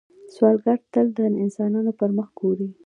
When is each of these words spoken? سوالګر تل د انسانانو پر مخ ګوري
سوالګر 0.33 0.79
تل 0.93 1.07
د 1.17 1.19
انسانانو 1.43 1.91
پر 1.99 2.09
مخ 2.17 2.27
ګوري 2.39 2.67